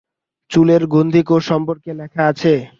চুলের 0.51 0.81
গ্রন্থিকোষ 0.87 1.41
সম্পর্কে 1.47 1.91
লেখা 1.93 2.21
আছে। 2.27 2.53